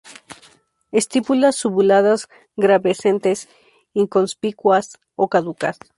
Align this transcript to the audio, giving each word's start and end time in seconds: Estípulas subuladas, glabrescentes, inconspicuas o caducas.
Estípulas 0.91 1.57
subuladas, 1.57 2.27
glabrescentes, 2.57 3.47
inconspicuas 3.93 4.85
o 5.15 5.25
caducas. 5.33 5.77